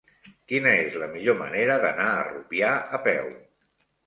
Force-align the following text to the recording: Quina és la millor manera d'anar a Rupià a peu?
Quina 0.51 0.71
és 0.85 0.97
la 1.01 1.09
millor 1.11 1.37
manera 1.41 1.75
d'anar 1.85 2.09
a 2.15 2.25
Rupià 2.31 2.73
a 2.99 3.03
peu? 3.11 3.31